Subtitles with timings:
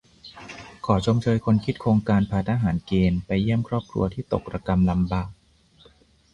[0.85, 5.29] ขอชมเชยคนคิดโครงการพาทหารเกณฑ์ไปเยี่ยมครอบครัวที่ตกระกำลำบาก